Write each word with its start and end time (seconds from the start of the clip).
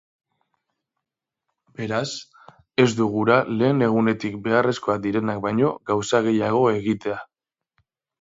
Beraz, 1.81 2.13
ez 2.83 2.87
du 2.99 3.09
gura 3.15 3.35
lehen 3.59 3.83
egunetik 3.89 4.39
beharrezkoak 4.47 5.03
direnak 5.03 5.43
baino 5.45 5.69
gauza 5.91 6.23
gehiago 6.29 6.63
egitea. 6.79 7.19